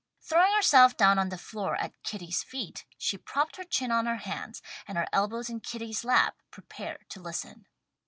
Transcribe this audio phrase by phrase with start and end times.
[0.19, 4.15] Throwing herself down on the floor at Kitty's feet, she propped her chin on her
[4.15, 7.67] hands, and her elbows in Kitty's lap, prepared to listen.